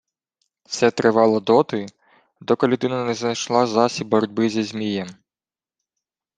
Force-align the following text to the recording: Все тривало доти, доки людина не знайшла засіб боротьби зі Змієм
Все 0.65 0.91
тривало 0.91 1.39
доти, 1.39 1.85
доки 2.41 2.67
людина 2.67 3.05
не 3.05 3.13
знайшла 3.13 3.67
засіб 3.67 4.07
боротьби 4.07 4.49
зі 4.49 4.63
Змієм 4.63 5.07